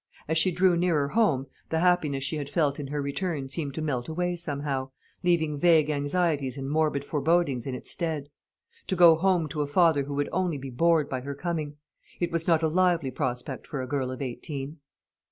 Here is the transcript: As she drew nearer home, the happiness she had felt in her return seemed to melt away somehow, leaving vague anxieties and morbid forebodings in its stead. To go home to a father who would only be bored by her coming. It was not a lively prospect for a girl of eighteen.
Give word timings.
As 0.27 0.35
she 0.35 0.49
drew 0.51 0.75
nearer 0.75 1.09
home, 1.09 1.45
the 1.69 1.77
happiness 1.77 2.23
she 2.23 2.37
had 2.37 2.49
felt 2.49 2.79
in 2.79 2.87
her 2.87 3.03
return 3.03 3.49
seemed 3.49 3.75
to 3.75 3.83
melt 3.83 4.09
away 4.09 4.35
somehow, 4.35 4.89
leaving 5.21 5.59
vague 5.59 5.91
anxieties 5.91 6.57
and 6.57 6.67
morbid 6.71 7.05
forebodings 7.05 7.67
in 7.67 7.75
its 7.75 7.91
stead. 7.91 8.31
To 8.87 8.95
go 8.95 9.15
home 9.15 9.47
to 9.49 9.61
a 9.61 9.67
father 9.67 10.05
who 10.05 10.15
would 10.15 10.29
only 10.31 10.57
be 10.57 10.71
bored 10.71 11.07
by 11.07 11.21
her 11.21 11.35
coming. 11.35 11.75
It 12.19 12.31
was 12.31 12.47
not 12.47 12.63
a 12.63 12.67
lively 12.67 13.11
prospect 13.11 13.67
for 13.67 13.83
a 13.83 13.87
girl 13.87 14.09
of 14.09 14.23
eighteen. 14.23 14.79